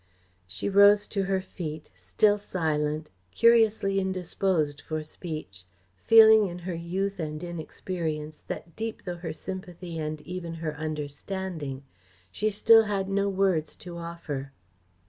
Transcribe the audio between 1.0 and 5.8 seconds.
to her feet, still silent, curiously indisposed for speech,